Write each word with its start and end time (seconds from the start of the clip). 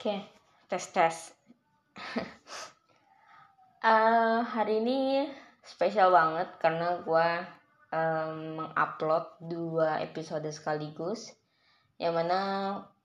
Oke, 0.00 0.16
tes 0.64 0.80
tes. 0.96 1.16
uh, 3.84 4.40
hari 4.56 4.80
ini 4.80 5.28
spesial 5.60 6.08
banget 6.08 6.56
karena 6.56 7.04
gue 7.04 7.28
um, 7.92 8.64
mengupload 8.64 9.28
dua 9.44 10.00
episode 10.00 10.48
sekaligus. 10.48 11.36
Yang 12.00 12.16
mana 12.16 12.40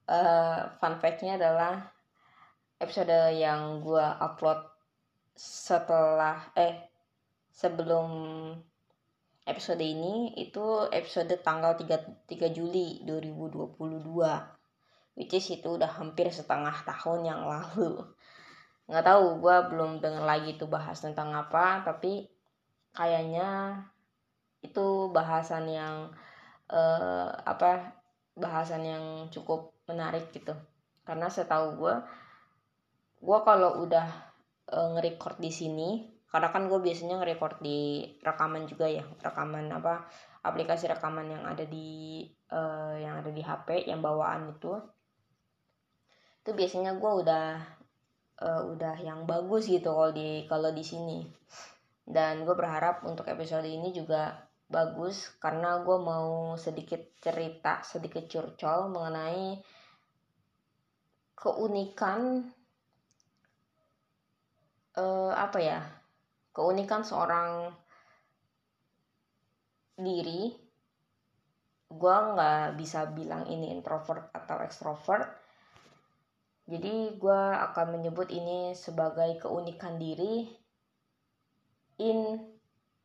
uh, 0.08 0.72
fun 0.80 0.96
fact-nya 0.96 1.36
adalah 1.36 1.84
episode 2.80 3.12
yang 3.36 3.84
gue 3.84 4.06
upload 4.16 4.64
setelah 5.36 6.48
eh 6.56 6.80
sebelum 7.52 8.08
episode 9.44 9.84
ini 9.84 10.32
itu 10.40 10.88
episode 10.88 11.28
tanggal 11.44 11.76
3, 11.76 12.24
3 12.24 12.56
Juli 12.56 13.04
2022 13.04 14.55
which 15.16 15.32
is 15.32 15.48
itu 15.48 15.80
udah 15.80 15.88
hampir 15.88 16.28
setengah 16.28 16.76
tahun 16.84 17.20
yang 17.24 17.42
lalu. 17.48 18.04
Nggak 18.86 19.04
tahu 19.08 19.42
gue 19.42 19.56
belum 19.72 19.98
denger 19.98 20.22
lagi 20.22 20.54
tuh 20.54 20.70
bahas 20.70 21.00
tentang 21.00 21.34
apa 21.34 21.82
tapi 21.82 22.28
kayaknya 22.94 23.80
itu 24.62 25.10
bahasan 25.10 25.66
yang 25.66 26.12
uh, 26.70 27.28
apa 27.42 27.96
bahasan 28.36 28.84
yang 28.84 29.04
cukup 29.32 29.74
menarik 29.88 30.30
gitu. 30.30 30.54
Karena 31.02 31.32
setahu 31.32 31.80
gue 31.80 31.96
gue 33.24 33.38
kalau 33.42 33.82
udah 33.82 34.06
uh, 34.70 34.88
nge-record 34.94 35.40
di 35.40 35.50
sini 35.50 35.90
karena 36.28 36.52
kan 36.52 36.68
gue 36.68 36.76
biasanya 36.76 37.22
nge-record 37.22 37.64
di 37.64 38.04
rekaman 38.20 38.68
juga 38.68 38.84
ya 38.90 39.06
rekaman 39.24 39.72
apa 39.72 40.04
aplikasi 40.44 40.90
rekaman 40.90 41.32
yang 41.32 41.42
ada 41.48 41.64
di 41.64 42.22
uh, 42.52 42.94
yang 42.98 43.24
ada 43.24 43.30
di 43.32 43.40
HP 43.40 43.88
yang 43.88 44.04
bawaan 44.04 44.52
itu 44.52 44.76
itu 46.46 46.54
biasanya 46.54 46.94
gue 46.94 47.12
udah 47.26 47.58
uh, 48.38 48.62
udah 48.70 48.94
yang 49.02 49.26
bagus 49.26 49.66
gitu 49.66 49.90
kalau 49.90 50.14
di 50.14 50.46
kalau 50.46 50.70
di 50.70 50.86
sini. 50.86 51.26
Dan 52.06 52.46
gue 52.46 52.54
berharap 52.54 53.02
untuk 53.02 53.26
episode 53.26 53.66
ini 53.66 53.90
juga 53.90 54.46
bagus 54.70 55.34
karena 55.42 55.82
gue 55.82 55.98
mau 55.98 56.54
sedikit 56.54 57.02
cerita 57.18 57.82
sedikit 57.82 58.30
curcol 58.30 58.94
mengenai 58.94 59.58
keunikan 61.34 62.46
uh, 65.02 65.34
apa 65.34 65.58
ya 65.58 65.82
keunikan 66.54 67.02
seorang 67.02 67.74
diri. 69.98 70.54
Gue 71.90 72.14
nggak 72.14 72.78
bisa 72.78 73.10
bilang 73.10 73.50
ini 73.50 73.74
introvert 73.74 74.30
atau 74.30 74.62
extrovert 74.62 75.45
jadi 76.66 77.14
gue 77.14 77.42
akan 77.70 77.94
menyebut 77.94 78.26
ini 78.34 78.74
sebagai 78.74 79.38
keunikan 79.38 80.02
diri 80.02 80.50
in 82.02 82.42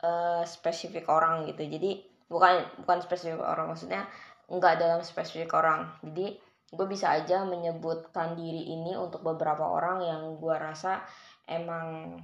uh, 0.02 0.42
spesifik 0.50 1.06
orang 1.06 1.46
gitu. 1.46 1.70
Jadi 1.70 2.02
bukan 2.26 2.66
bukan 2.82 3.00
spesifik 3.06 3.38
orang 3.46 3.70
maksudnya 3.70 4.10
nggak 4.50 4.82
dalam 4.82 5.02
spesifik 5.06 5.54
orang. 5.54 5.94
Jadi 6.02 6.42
gue 6.74 6.88
bisa 6.90 7.14
aja 7.14 7.46
menyebutkan 7.46 8.34
diri 8.34 8.74
ini 8.74 8.98
untuk 8.98 9.22
beberapa 9.22 9.70
orang 9.70 10.10
yang 10.10 10.22
gue 10.42 10.56
rasa 10.58 11.06
emang 11.46 12.18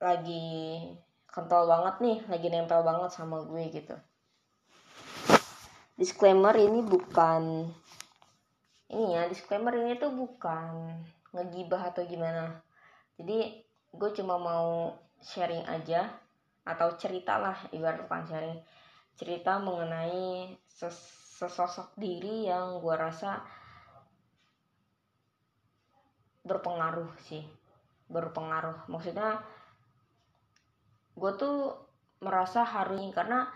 lagi 0.00 0.88
kental 1.28 1.68
banget 1.68 1.94
nih, 2.00 2.18
lagi 2.32 2.48
nempel 2.48 2.80
banget 2.80 3.12
sama 3.12 3.44
gue 3.44 3.62
gitu. 3.68 3.96
Disclaimer 6.00 6.56
ini 6.56 6.80
bukan 6.80 7.68
ini 8.90 9.14
ya 9.14 9.30
disclaimer 9.30 9.74
ini 9.78 9.94
tuh 9.96 10.10
bukan 10.10 10.98
ngegibah 11.30 11.94
atau 11.94 12.02
gimana. 12.06 12.58
Jadi 13.16 13.62
gue 13.90 14.10
cuma 14.18 14.38
mau 14.38 14.94
sharing 15.22 15.66
aja 15.66 16.10
atau 16.66 16.94
cerita 16.98 17.38
lah 17.38 17.56
ibarat 17.70 18.02
bukan 18.04 18.26
sharing. 18.26 18.58
Cerita 19.14 19.62
mengenai 19.62 20.54
ses 20.66 21.20
sesosok 21.40 21.96
diri 21.96 22.52
yang 22.52 22.84
gue 22.84 22.92
rasa 22.92 23.40
berpengaruh 26.44 27.08
sih 27.24 27.40
berpengaruh. 28.12 28.84
Maksudnya 28.92 29.40
gue 31.16 31.32
tuh 31.40 31.72
merasa 32.20 32.60
hari 32.60 33.08
karena 33.16 33.48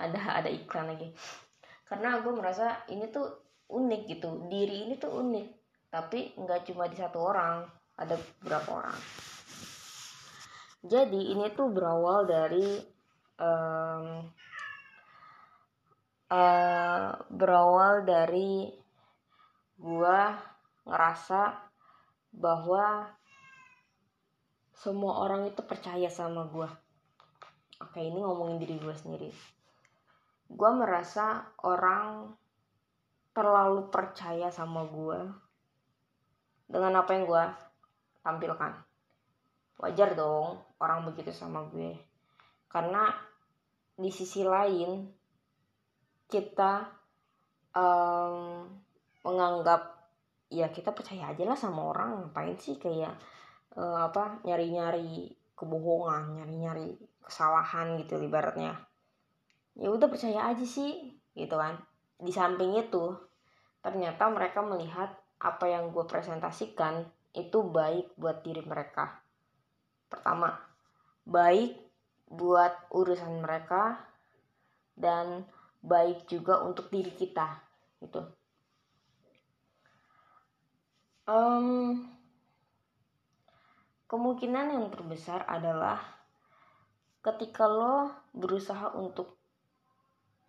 ada 0.00 0.40
ada 0.40 0.48
iklan 0.48 0.96
lagi. 0.96 1.12
Karena 1.84 2.16
aku 2.16 2.32
merasa 2.32 2.88
ini 2.88 3.12
tuh 3.12 3.28
unik 3.68 4.02
gitu. 4.08 4.48
Diri 4.48 4.88
ini 4.88 4.96
tuh 4.96 5.12
unik. 5.20 5.46
Tapi 5.92 6.38
nggak 6.40 6.72
cuma 6.72 6.88
di 6.88 6.96
satu 6.96 7.18
orang 7.20 7.66
ada 8.00 8.16
beberapa 8.40 8.80
orang. 8.80 8.98
Jadi 10.80 11.36
ini 11.36 11.52
tuh 11.52 11.68
berawal 11.68 12.24
dari 12.24 12.80
um, 13.36 14.24
uh, 16.32 17.08
berawal 17.28 18.08
dari 18.08 18.72
gua 19.76 20.40
ngerasa 20.88 21.68
bahwa 22.32 23.12
semua 24.72 25.20
orang 25.20 25.52
itu 25.52 25.60
percaya 25.60 26.08
sama 26.08 26.48
gua. 26.48 26.72
Oke 27.84 28.00
ini 28.00 28.16
ngomongin 28.16 28.56
diri 28.56 28.80
gua 28.80 28.96
sendiri 28.96 29.59
gue 30.50 30.70
merasa 30.74 31.46
orang 31.62 32.34
terlalu 33.30 33.86
percaya 33.86 34.50
sama 34.50 34.82
gue 34.90 35.20
dengan 36.66 36.98
apa 36.98 37.10
yang 37.14 37.24
gue 37.26 37.44
tampilkan. 38.26 38.72
Wajar 39.80 40.12
dong 40.18 40.58
orang 40.82 41.06
begitu 41.06 41.30
sama 41.30 41.64
gue. 41.70 41.94
Karena 42.66 43.06
di 43.94 44.10
sisi 44.10 44.42
lain 44.42 45.06
kita 46.26 46.86
um, 47.74 48.66
menganggap 49.22 49.98
ya 50.50 50.66
kita 50.74 50.90
percaya 50.90 51.30
aja 51.30 51.46
lah 51.46 51.58
sama 51.58 51.94
orang. 51.94 52.26
Ngapain 52.26 52.58
sih 52.58 52.76
kayak 52.76 53.14
uh, 53.78 54.10
apa 54.10 54.42
nyari-nyari 54.42 55.30
kebohongan 55.54 56.40
nyari-nyari 56.40 56.96
kesalahan 57.22 58.00
gitu 58.00 58.18
ibaratnya 58.18 58.89
ya 59.80 59.88
udah 59.88 60.06
percaya 60.12 60.52
aja 60.52 60.62
sih 60.62 61.16
gitu 61.32 61.56
kan. 61.56 61.80
Di 62.20 62.30
samping 62.30 62.76
itu 62.76 63.16
ternyata 63.80 64.28
mereka 64.28 64.60
melihat 64.60 65.16
apa 65.40 65.64
yang 65.64 65.88
gue 65.88 66.04
presentasikan 66.04 67.08
itu 67.32 67.64
baik 67.64 68.12
buat 68.20 68.44
diri 68.44 68.60
mereka. 68.60 69.24
Pertama 70.12 70.52
baik 71.24 71.80
buat 72.28 72.92
urusan 72.92 73.40
mereka 73.40 74.04
dan 74.94 75.48
baik 75.80 76.28
juga 76.28 76.60
untuk 76.60 76.92
diri 76.92 77.10
kita 77.16 77.56
gitu. 78.04 78.20
Um, 81.24 82.04
kemungkinan 84.10 84.74
yang 84.74 84.86
terbesar 84.90 85.46
adalah 85.46 86.02
ketika 87.22 87.70
lo 87.70 88.10
berusaha 88.34 88.92
untuk 88.98 89.38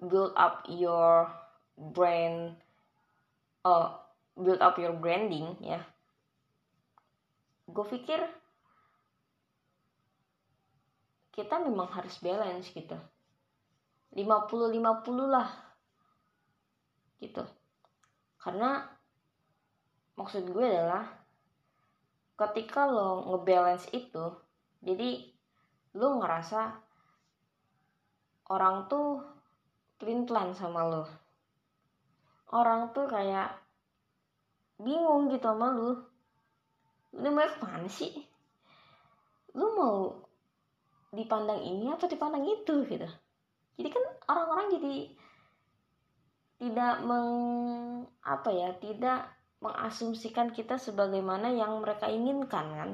build 0.02 0.34
up 0.34 0.66
your 0.66 1.30
brand 1.78 2.58
uh, 3.64 3.94
build 4.36 4.60
up 4.60 4.76
your 4.82 4.98
branding 4.98 5.54
ya. 5.62 5.86
Gue 7.70 7.86
pikir 7.88 8.20
kita 11.32 11.62
memang 11.64 11.88
harus 11.94 12.20
balance 12.20 12.74
gitu. 12.74 12.98
50-50 14.12 14.82
lah. 15.32 15.50
Gitu. 17.22 17.44
Karena 18.42 18.84
maksud 20.20 20.44
gue 20.52 20.66
adalah 20.66 21.08
ketika 22.36 22.90
lo 22.90 23.30
ngebalance 23.30 23.86
itu 23.94 24.34
jadi 24.82 25.30
lo 25.94 26.18
ngerasa 26.18 26.74
orang 28.50 28.90
tuh 28.90 29.22
pelin-pelan 30.02 30.58
sama 30.58 30.82
lo. 30.90 31.06
Orang 32.50 32.90
tuh 32.90 33.06
kayak 33.06 33.54
bingung 34.82 35.30
gitu 35.30 35.46
sama 35.46 35.78
lu. 35.78 35.94
Lu 37.14 37.30
mau 37.30 37.46
ke 37.46 37.62
mana 37.62 37.86
sih? 37.86 38.10
Lu 39.54 39.78
mau 39.78 40.18
dipandang 41.14 41.62
ini 41.62 41.94
atau 41.94 42.10
dipandang 42.10 42.42
itu 42.50 42.82
gitu. 42.90 43.06
Jadi 43.78 43.90
kan 43.94 44.04
orang-orang 44.26 44.74
jadi 44.74 44.96
tidak 46.58 46.96
meng 47.06 47.30
apa 48.26 48.50
ya 48.50 48.74
tidak 48.82 49.30
mengasumsikan 49.62 50.50
kita 50.50 50.82
sebagaimana 50.82 51.54
yang 51.54 51.78
mereka 51.82 52.10
inginkan 52.10 52.66
kan 52.74 52.92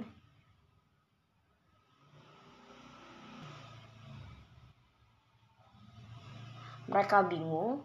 mereka 6.88 7.24
bingung. 7.24 7.84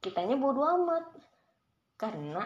Kitanya 0.00 0.36
bodoh 0.36 0.64
amat. 0.80 1.04
Karena 1.96 2.44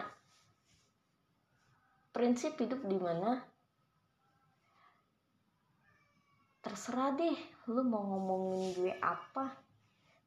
prinsip 2.11 2.55
hidup 2.59 2.83
di 2.87 2.95
mana 2.95 3.39
terserah 6.63 7.11
deh 7.15 7.37
lu 7.71 7.83
mau 7.83 8.03
ngomongin 8.03 8.75
gue 8.75 8.93
apa. 8.99 9.55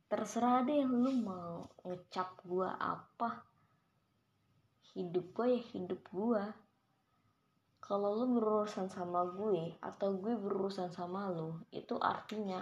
Terserah 0.09 0.65
deh 0.65 0.85
lu 0.85 1.13
mau 1.25 1.69
ngecap 1.85 2.41
gue 2.45 2.69
apa. 2.69 3.45
Hidup 4.97 5.37
gue 5.37 5.47
ya 5.57 5.63
hidup 5.77 6.01
gue 6.09 6.43
kalau 7.89 8.21
lu 8.21 8.37
berurusan 8.37 8.93
sama 8.93 9.25
gue 9.33 9.73
atau 9.81 10.13
gue 10.21 10.37
berurusan 10.37 10.93
sama 10.93 11.33
lu 11.33 11.57
itu 11.73 11.97
artinya 11.97 12.61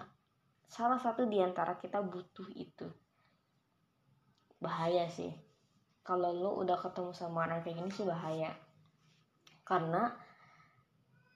salah 0.67 0.99
satu 0.99 1.27
di 1.27 1.39
antara 1.43 1.79
kita 1.79 2.03
butuh 2.03 2.47
itu. 2.55 2.87
Bahaya 4.63 5.07
sih. 5.11 5.31
Kalau 6.07 6.31
lu 6.31 6.63
udah 6.63 6.79
ketemu 6.79 7.11
sama 7.11 7.47
orang 7.51 7.67
kayak 7.67 7.83
gini 7.83 7.91
sih 7.91 8.07
bahaya. 8.07 8.55
Karena 9.67 10.15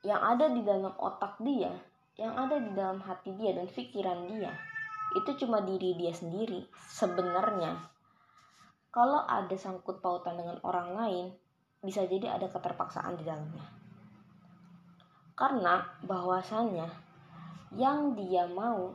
yang 0.06 0.22
ada 0.22 0.46
di 0.48 0.62
dalam 0.62 0.94
otak 0.96 1.36
dia 1.42 1.74
yang 2.20 2.36
ada 2.36 2.60
di 2.60 2.72
dalam 2.76 3.00
hati 3.00 3.32
dia 3.36 3.56
dan 3.56 3.68
pikiran 3.68 4.28
dia 4.28 4.52
itu 5.16 5.30
cuma 5.44 5.64
diri 5.64 5.96
dia 5.98 6.14
sendiri 6.14 6.68
sebenarnya. 6.86 7.80
Kalau 8.92 9.22
ada 9.26 9.56
sangkut 9.56 9.98
pautan 9.98 10.38
dengan 10.38 10.60
orang 10.62 10.94
lain 10.94 11.26
bisa 11.82 12.04
jadi 12.06 12.36
ada 12.38 12.46
keterpaksaan 12.46 13.18
di 13.18 13.24
dalamnya. 13.26 13.66
Karena 15.34 15.82
bahwasannya 16.04 16.86
yang 17.74 18.14
dia 18.14 18.44
mau 18.46 18.94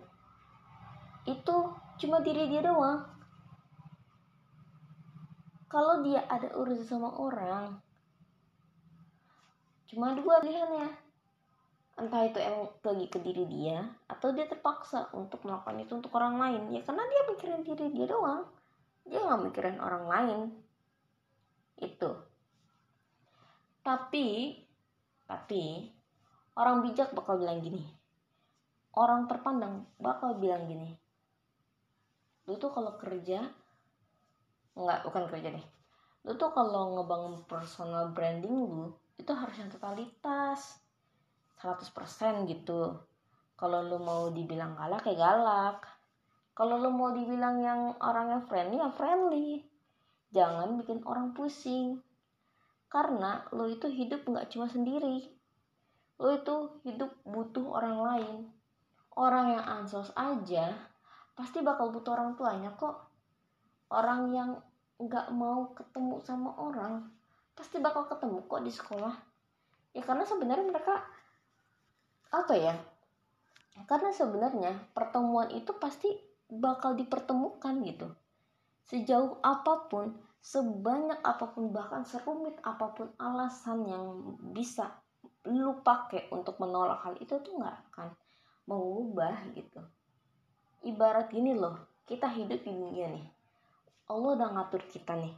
itu 1.26 1.56
cuma 2.02 2.22
diri 2.22 2.46
dia 2.46 2.62
doang. 2.62 3.02
Kalau 5.66 6.06
dia 6.06 6.24
ada 6.30 6.54
urusan 6.56 6.86
sama 6.86 7.10
orang 7.18 7.82
cuma 9.90 10.14
dua 10.14 10.42
pilihannya. 10.42 10.90
Entah 11.96 12.28
itu 12.28 12.38
emang 12.44 12.68
lagi 12.84 13.08
ke 13.08 13.20
diri 13.24 13.48
dia 13.48 13.88
atau 14.12 14.36
dia 14.36 14.44
terpaksa 14.46 15.08
untuk 15.16 15.48
melakukan 15.48 15.80
itu 15.80 15.94
untuk 15.96 16.12
orang 16.20 16.36
lain. 16.38 16.62
Ya 16.76 16.84
karena 16.84 17.08
dia 17.08 17.22
mikirin 17.32 17.62
diri 17.64 17.86
dia 17.96 18.06
doang. 18.06 18.46
Dia 19.08 19.24
nggak 19.24 19.42
mikirin 19.50 19.80
orang 19.80 20.06
lain. 20.06 20.40
Itu. 21.80 22.12
Tapi 23.82 24.60
tapi 25.26 25.90
orang 26.60 26.84
bijak 26.86 27.16
bakal 27.16 27.40
bilang 27.40 27.64
gini. 27.64 27.84
Orang 28.96 29.32
terpandang 29.32 29.88
bakal 30.00 30.36
bilang 30.40 30.68
gini 30.68 31.05
lu 32.46 32.54
tuh 32.62 32.70
kalau 32.70 32.94
kerja 33.02 33.42
nggak 34.76 35.08
bukan 35.08 35.24
kerja 35.32 35.50
deh. 35.56 35.66
Lu 36.26 36.34
tuh 36.38 36.52
kalau 36.54 37.00
ngebangun 37.00 37.46
personal 37.50 38.12
branding 38.14 38.54
lu 38.54 38.94
itu 39.16 39.32
harus 39.32 39.56
yang 39.58 39.72
totalitas 39.72 40.78
100% 41.64 42.46
gitu. 42.52 43.00
Kalau 43.56 43.80
lu 43.88 43.98
mau 43.98 44.30
dibilang 44.30 44.76
galak 44.76 45.08
kayak 45.08 45.22
galak. 45.22 45.80
Kalau 46.52 46.80
lu 46.80 46.92
mau 46.92 47.16
dibilang 47.16 47.64
yang 47.64 47.82
orang 48.04 48.36
yang 48.36 48.44
friendly 48.48 48.78
ya 48.78 48.90
friendly. 48.92 49.48
Jangan 50.36 50.76
bikin 50.84 51.00
orang 51.08 51.32
pusing. 51.32 52.04
Karena 52.92 53.48
lu 53.56 53.72
itu 53.72 53.88
hidup 53.88 54.28
nggak 54.28 54.52
cuma 54.52 54.68
sendiri. 54.68 55.32
Lu 56.20 56.30
itu 56.36 56.56
hidup 56.84 57.16
butuh 57.24 57.64
orang 57.72 57.98
lain. 58.04 58.38
Orang 59.16 59.56
yang 59.56 59.64
ansos 59.64 60.12
aja 60.20 60.76
pasti 61.36 61.60
bakal 61.62 61.92
butuh 61.92 62.16
orang 62.16 62.34
tuanya 62.40 62.72
kok. 62.74 63.12
Orang 63.92 64.34
yang 64.34 64.58
nggak 64.96 65.30
mau 65.36 65.76
ketemu 65.76 66.24
sama 66.24 66.56
orang 66.56 67.12
pasti 67.54 67.80
bakal 67.84 68.08
ketemu 68.08 68.44
kok 68.48 68.64
di 68.64 68.72
sekolah. 68.72 69.16
Ya 69.96 70.02
karena 70.04 70.24
sebenarnya 70.24 70.66
mereka 70.66 71.04
apa 72.32 72.54
ya? 72.56 72.76
Karena 73.88 74.12
sebenarnya 74.16 74.72
pertemuan 74.96 75.52
itu 75.52 75.76
pasti 75.76 76.10
bakal 76.48 76.96
dipertemukan 76.96 77.84
gitu. 77.84 78.08
Sejauh 78.88 79.40
apa 79.44 79.92
pun 79.92 80.16
sebanyak 80.40 81.20
apa 81.26 81.52
pun 81.52 81.74
bahkan 81.74 82.06
serumit 82.06 82.56
apa 82.62 82.94
pun 82.94 83.10
alasan 83.18 83.82
yang 83.90 84.06
bisa 84.54 84.94
lu 85.50 85.82
pakai 85.82 86.30
untuk 86.30 86.62
menolak 86.62 87.02
hal 87.02 87.18
itu 87.18 87.34
tuh 87.42 87.54
nggak 87.58 87.78
akan 87.90 88.14
mengubah 88.70 89.42
gitu 89.58 89.82
ibarat 90.86 91.34
gini 91.34 91.58
loh 91.58 91.96
kita 92.06 92.30
hidup 92.30 92.62
di 92.62 92.70
dunia 92.70 93.10
nih. 93.10 93.26
Allah 94.14 94.38
udah 94.38 94.50
ngatur 94.54 94.86
kita 94.86 95.18
nih. 95.18 95.34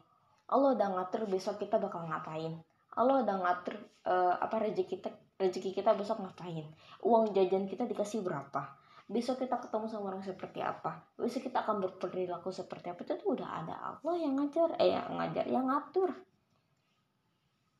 Allah 0.51 0.75
udah 0.75 0.87
ngatur 0.99 1.23
besok 1.31 1.63
kita 1.63 1.79
bakal 1.79 2.03
ngapain. 2.03 2.59
Allah 2.99 3.23
udah 3.23 3.35
ngatur 3.39 3.75
uh, 4.03 4.35
apa 4.35 4.67
rezeki 4.67 4.99
kita 4.99 5.09
rezeki 5.39 5.71
kita 5.71 5.95
besok 5.95 6.19
ngapain. 6.19 6.67
Uang 7.07 7.31
jajan 7.31 7.71
kita 7.71 7.87
dikasih 7.87 8.19
berapa. 8.19 8.75
Besok 9.07 9.47
kita 9.47 9.63
ketemu 9.63 9.87
sama 9.87 10.11
orang 10.11 10.23
seperti 10.27 10.59
apa. 10.59 11.07
Besok 11.15 11.47
kita 11.47 11.63
akan 11.63 11.79
berperilaku 11.87 12.51
seperti 12.51 12.91
apa. 12.91 13.07
Itu 13.07 13.23
udah 13.31 13.49
ada 13.63 13.75
Allah 13.79 14.15
yang 14.19 14.35
ngajar 14.35 14.75
eh 14.83 14.91
yang 14.91 15.15
ngajar 15.15 15.45
yang 15.47 15.65
ngatur. 15.71 16.11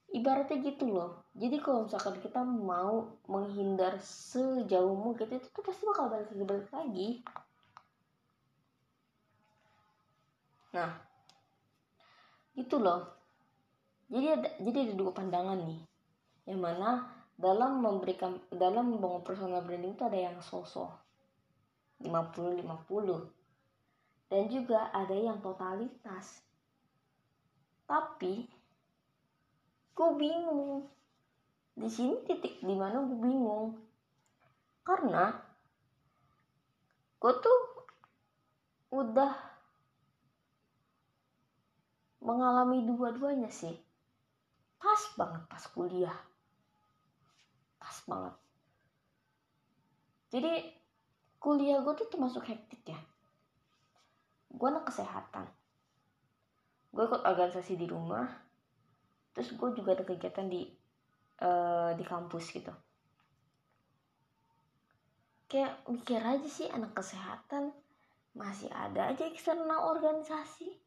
Ibaratnya 0.07 0.63
gitu 0.63 0.87
loh. 0.87 1.27
Jadi 1.35 1.59
kalau 1.59 1.83
misalkan 1.83 2.15
kita 2.23 2.39
mau 2.47 3.19
menghindar 3.27 3.99
sejauh 3.99 4.95
mungkin 4.95 5.27
itu 5.27 5.51
tuh 5.51 5.59
pasti 5.59 5.83
bakal 5.83 6.07
balik 6.07 6.31
balik 6.31 6.71
lagi 6.71 7.19
nah 10.71 10.91
gitu 12.57 12.81
loh. 12.81 13.05
Jadi 14.07 14.27
ada 14.33 14.49
jadi 14.63 14.77
ada 14.89 14.93
dua 14.97 15.11
pandangan 15.13 15.59
nih. 15.61 15.81
Yang 16.47 16.59
mana 16.63 16.89
dalam 17.37 17.85
memberikan 17.85 18.41
dalam 18.49 18.97
membangun 18.97 19.21
personal 19.21 19.61
branding 19.61 19.93
itu 19.93 20.03
ada 20.03 20.17
yang 20.17 20.37
sosok 20.41 20.89
50 22.01 22.65
50 22.65 23.37
dan 24.27 24.43
juga 24.51 24.91
ada 24.91 25.15
yang 25.15 25.39
totalitas. 25.39 26.43
Tapi 27.87 28.43
gue 29.95 30.09
bingung. 30.19 30.83
Di 31.77 31.87
sini 31.87 32.19
titik 32.27 32.59
di 32.59 32.75
mana 32.75 33.05
gue 33.05 33.19
bingung. 33.21 33.77
Karena 34.83 35.31
gue 37.17 37.33
tuh 37.39 37.59
udah 38.91 39.46
mengalami 42.27 42.83
dua-duanya 42.83 43.47
sih. 43.47 43.71
Pas 44.75 44.99
banget 45.15 45.47
pas 45.47 45.63
kuliah. 45.71 46.19
Pas 47.79 47.97
banget. 48.03 48.35
Jadi 50.35 50.51
kuliah 51.39 51.79
gue 51.79 51.93
tuh 51.95 52.11
termasuk 52.11 52.43
hektik 52.51 52.83
ya. 52.83 52.99
Gue 54.51 54.67
anak 54.67 54.91
kesehatan. 54.91 55.47
Gue 56.91 57.07
ikut 57.07 57.23
organisasi 57.23 57.79
di 57.79 57.87
rumah. 57.87 58.27
Terus 59.31 59.55
gue 59.55 59.69
juga 59.79 59.95
ada 59.95 60.03
kegiatan 60.03 60.51
di 60.51 60.67
uh, 61.39 61.95
di 61.95 62.03
kampus 62.03 62.51
gitu. 62.51 62.75
Kayak 65.47 65.79
mikir 65.87 66.19
aja 66.19 66.49
sih 66.51 66.67
anak 66.67 66.91
kesehatan. 66.91 67.71
Masih 68.35 68.67
ada 68.69 69.15
aja 69.15 69.23
eksternal 69.25 69.95
organisasi 69.95 70.86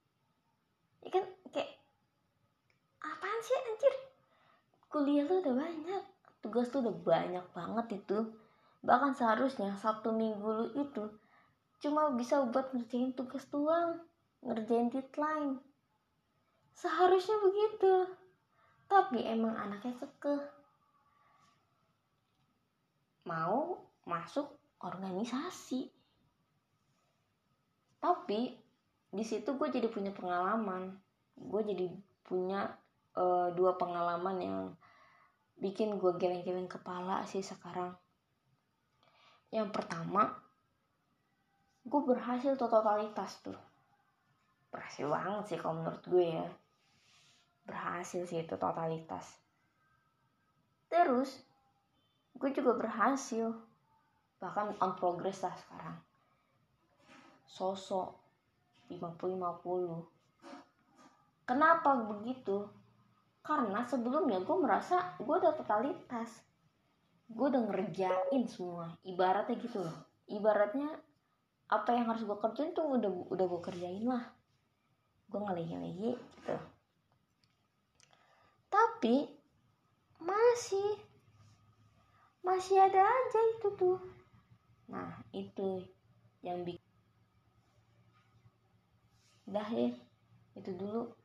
ya 1.04 1.08
kan 1.12 1.24
kayak 1.52 1.70
apaan 3.00 3.40
sih 3.40 3.56
anjir? 3.56 3.94
Kuliah 4.90 5.24
tuh 5.24 5.38
udah 5.44 5.54
banyak 5.54 6.02
tugas 6.40 6.68
tuh 6.68 6.82
udah 6.84 6.96
banyak 7.00 7.46
banget 7.54 7.86
itu. 8.02 8.18
Bahkan 8.80 9.12
seharusnya 9.16 9.76
sabtu 9.76 10.12
minggu 10.12 10.48
lu 10.48 10.66
itu 10.76 11.04
cuma 11.80 12.12
bisa 12.12 12.44
buat 12.48 12.72
ngerjain 12.76 13.16
tugas 13.16 13.48
doang 13.48 14.00
ngerjain 14.44 14.88
deadline. 14.88 15.60
Seharusnya 16.72 17.36
begitu. 17.44 17.94
Tapi 18.90 19.22
emang 19.22 19.54
anaknya 19.54 19.94
kekeh 20.00 20.42
mau 23.28 23.78
masuk 24.08 24.48
organisasi. 24.80 25.92
Tapi 28.00 28.56
di 29.10 29.26
situ 29.26 29.58
gue 29.58 29.68
jadi 29.70 29.90
punya 29.90 30.14
pengalaman. 30.14 30.94
Gue 31.34 31.66
jadi 31.66 31.90
punya 32.22 32.70
uh, 33.18 33.50
dua 33.50 33.74
pengalaman 33.74 34.36
yang 34.38 34.58
bikin 35.58 35.98
gue 35.98 36.14
geleng-geleng 36.14 36.70
kepala 36.70 37.26
sih 37.26 37.42
sekarang. 37.42 37.92
Yang 39.50 39.74
pertama 39.74 40.30
gue 41.82 42.00
berhasil 42.06 42.54
totalitas 42.54 43.42
tuh. 43.42 43.58
Berhasil 44.70 45.10
banget 45.10 45.44
sih 45.50 45.58
kalau 45.58 45.82
menurut 45.82 46.02
gue 46.06 46.26
ya. 46.38 46.48
Berhasil 47.66 48.22
sih 48.30 48.46
itu 48.46 48.54
totalitas. 48.54 49.26
Terus 50.86 51.42
gue 52.38 52.50
juga 52.54 52.78
berhasil. 52.78 53.58
Bahkan 54.38 54.78
on 54.78 54.94
progress 54.94 55.42
lah 55.42 55.52
sekarang. 55.58 55.98
Sosok 57.50 58.29
50-50 58.90 60.20
kenapa 61.50 61.98
begitu? 62.06 62.70
Karena 63.42 63.82
sebelumnya 63.82 64.38
gue 64.46 64.56
merasa 64.62 65.18
gue 65.18 65.34
udah 65.34 65.58
totalitas. 65.58 66.46
Gue 67.26 67.50
udah 67.50 67.66
ngerjain 67.66 68.46
semua 68.46 68.94
ibaratnya 69.02 69.58
gitu 69.58 69.82
loh. 69.82 69.98
Ibaratnya 70.30 70.94
apa 71.66 71.90
yang 71.90 72.06
harus 72.06 72.22
gue 72.22 72.38
kerjain 72.38 72.70
tuh 72.70 72.86
udah 72.86 73.10
udah 73.34 73.46
gue 73.50 73.60
kerjain 73.66 74.06
lah. 74.06 74.30
Gue 75.26 75.40
ngelehi-lehi 75.42 76.14
gitu. 76.14 76.56
Tapi 78.70 79.26
masih 80.22 81.02
masih 82.46 82.78
ada 82.78 83.02
aja 83.02 83.40
itu 83.58 83.68
tuh. 83.74 83.98
Nah 84.86 85.18
itu 85.34 85.82
yang 86.46 86.62
bikin 86.62 86.89
dah 89.46 89.68
ya 89.72 89.92
itu 90.58 90.70
dulu 90.74 91.19